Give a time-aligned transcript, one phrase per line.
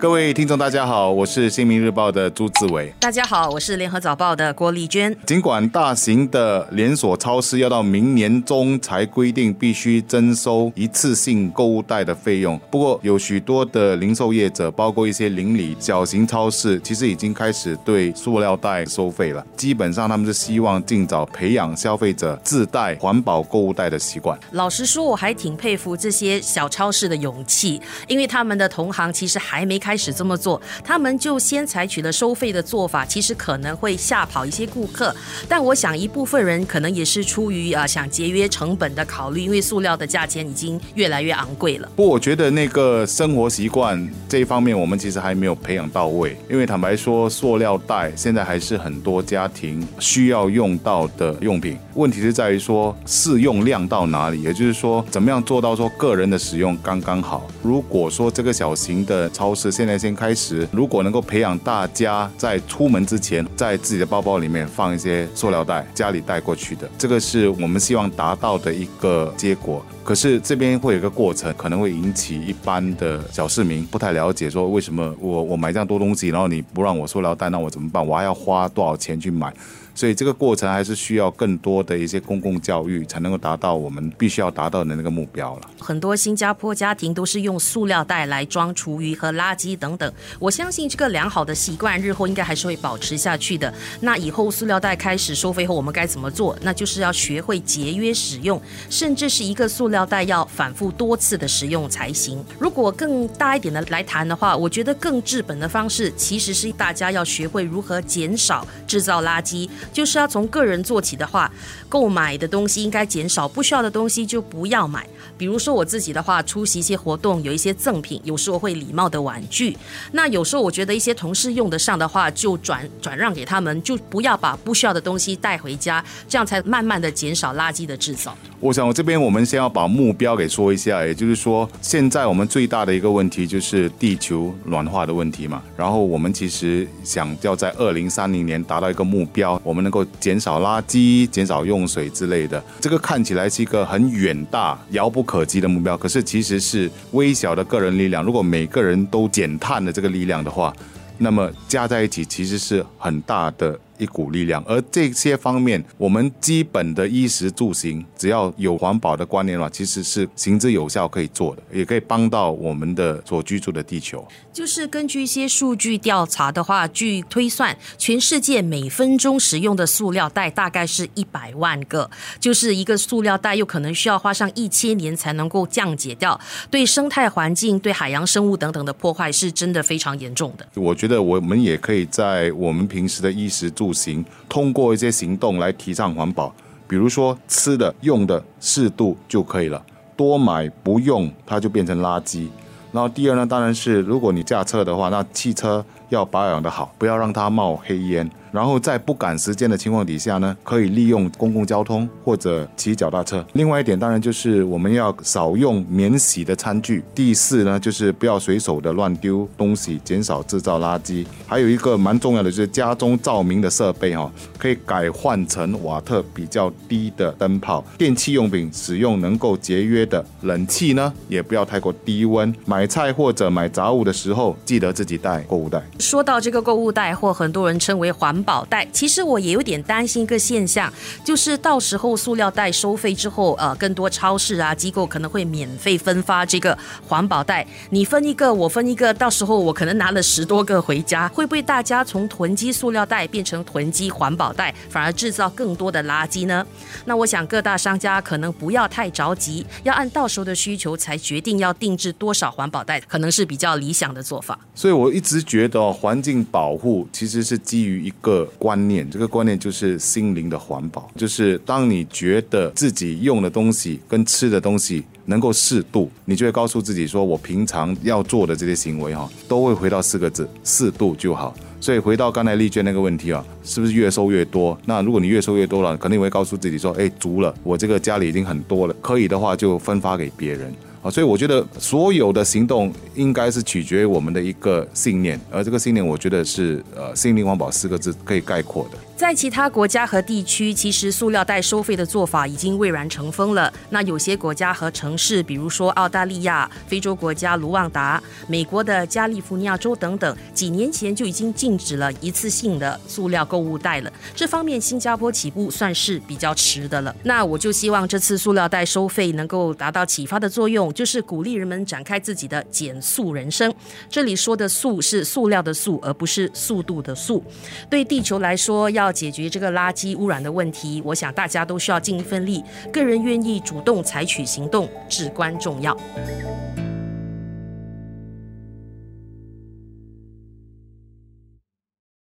[0.00, 2.90] 各位听众，大家好，我是新民日报的朱志伟。
[2.98, 5.14] 大家好，我是联合早报的郭丽娟。
[5.26, 19.46] 尽管大型的连锁超市要到明年中才规定必须征收一次性购物袋的费用，不过有许多的零售业者，包括一些邻里小型超市，其实已经开始对塑料袋收费了。
[19.54, 24.38] 基本上，他们是希望尽早培养消费者自带环保购物袋的习惯。
[24.52, 29.89] 老实说，我还挺佩服这些小超市的勇气，因为他们的同行其实还没开。
[29.90, 35.12] 开始这么做，他们就先采取了收费的做法，其实可能会吓跑一些顾客。
[35.48, 41.88] 但我想一部分人可能也是出于啊想节约成本的考虑，因为塑料的价钱已经越来越昂贵了。
[41.96, 46.36] 不过，我觉得那个生活习惯这一方面，我们其实还没有培养到位。
[46.48, 51.76] 因为坦白说，塑料袋现在还是很多家庭需要用到的用品。
[51.94, 57.46] 问题是在于说适用量到哪里，也就是说怎么样做到说个人的使用刚刚好。
[57.62, 69.84] 如果说这个小型的超市，现在先开始，如果能够培养大家在出门之前，在自己的包包里面放一些塑料袋，家里带过去的，这个是我们希望达到的一个结果。
[70.02, 78.04] 可是这边会有一个过程，可能会引起一般的小市民不太了解，说为什么我我买这样多东西，然后你不让我塑料袋，那我怎么办？
[78.04, 79.52] 我还要花多少钱去买？
[79.94, 85.70] 所以这个过程还是需要更多的一些公共教育，才能够达到我们必须要达到的那个目标了。
[85.80, 90.12] 很多新加坡家庭都是用塑料袋来装厨余和垃圾等等。
[90.38, 93.72] 我相信这个良好的习惯日后应该还是会保持下去的。
[94.00, 96.56] 那以后塑料袋开始收费后，我们该怎么做？
[96.62, 102.44] 那就是要学会节约使用，甚至是一个塑料袋要反复多次的使用才行。
[102.58, 109.68] 如果更大一点的来谈的话，我觉得更治本的方式其实是大家要学会如何减少制造垃圾。
[109.92, 111.50] 就是要从个人做起的话，
[111.88, 115.06] 购买的东西应该减少，不需要的东西就不要买。
[115.36, 119.76] 比如说我自己的话，出席一些活动，有一些赠品，有时候会礼貌的婉拒。
[120.12, 128.36] 那有时候我觉得一些同事用得上的话，就转转让给他们，就不要把不需要的东西带回家，这样才慢慢的减少垃圾的制造。
[128.60, 135.62] 我想我这边我们先要把目标给说一下，也就是说，现在我们最大的一个问题就是地球暖化的问题嘛。
[135.76, 142.62] 然后我们其实想要在二零三零年达到一个目标，我们能够减少垃圾、减少用水之类的。
[142.80, 148.22] 这个看起来是一个很远大、遥不可及的目标，可是其实是微小的个人力量。
[148.22, 150.74] 如果每个人都减碳的这个力量的话，
[151.18, 153.78] 那么加在一起其实是很大的。
[154.00, 164.26] 一股力量，而这些方面，我们基本的衣食住行，只要有环保的观念的话，其实是行之有效可以做的，也可以帮到我们的所居住的地球。
[164.52, 176.38] 就是根据一些数据调查的话，据推算，全世界每分钟使用的塑料袋大概是一百万个，就是一个塑料袋又可能需要花上一千年才能够降解掉，
[176.70, 180.66] 对生态环境、对海洋生物等等的破坏是真的非常严重的。
[180.74, 186.52] 我觉得我们也可以在我们平时的衣食住行，通过一些行动来提倡环保，
[186.86, 189.82] 比如说吃的、用的适度就可以了，
[190.16, 192.48] 多买不用它就变成垃圾。
[192.92, 198.28] 然后第二呢，当然是如果你驾车的话，那汽车要保养的好，不要让它冒黑烟。
[198.52, 203.44] 然后在不赶时间的情况底下呢，可以利用公共交通或者骑脚踏车。
[203.52, 207.04] 另外一点当然就是我们要少用免洗的餐具。
[207.14, 211.24] 第四呢，就是不要随手的乱丢东西，减少制造垃圾。
[211.46, 217.84] 还有一个蛮重要的就是家中照明的设备哈，可以改换成瓦特比较低的灯泡。
[217.96, 222.52] 电器用品使用能够节约的冷气呢，也不要太过低温。
[222.66, 225.82] 买菜或者买杂物的时候，记得自己带购物袋。
[225.98, 228.39] 说到这个购物袋，或很多人称为环。
[228.40, 230.90] 环保袋，其实我也有点担心一个现象，
[231.22, 246.66] 就是到时候塑料袋收费之后，呃，更多超市啊机构可能会免费分发这个环保袋，你分一个，我分一个，到时候我可能拿了十多个回家，会不会大家从囤积塑料袋变成囤积环保袋，反而制造更多的垃圾呢？
[247.04, 254.58] 那我想各大商家可能不要太着急，要按到时候的需求才决定要定制多少环保袋，可能是比较理想的做法。
[254.74, 258.29] 所以我一直觉得环境保护其实是基于一个。
[258.30, 271.54] 个观念，这个观念就是心灵的环保，就是当你觉得自己用的东西跟吃的东西能够适度，你就会告诉自己说，我平常要做的这些行为哈，都会回到四个字：适度就好。
[271.80, 274.78] 所以回到刚才丽娟那个问题啊，是不是越收越多？
[274.84, 280.72] 那如果你越收越多了，肯定会告诉自己说，哎，足了，我这个家里已经很多了，可以的话就分发给别人。
[281.02, 288.98] 啊，所以我觉得所有的行动应该是取决于我们的一个信念，而这个信念，我觉得是呃“心灵环保”四个字可以概括的。
[289.20, 293.70] 在其他国家和地区，其实塑料袋收费的做法已经蔚然成风了。
[293.90, 304.10] 那有些国家和城市，比如说澳大利亚、非洲国家卢旺达、美国的加利福尼亚州等等，几年前就已经禁止了一次性的塑料购物袋了。
[304.34, 307.14] 这方面，新加坡起步算是比较迟的了。
[307.24, 313.70] 那我就希望这次塑料袋收费能够达到启发的作用，就是鼓励人们展开自己的减速人生。
[314.08, 317.44] 这里说的“速”是塑料的“速”，而不是速度的“速”。
[317.90, 322.62] 对地球来说，要解决这个垃圾污染的问题，我想大家都需要尽一份力。
[322.92, 325.96] 个人愿意主动采取行动，至关重要。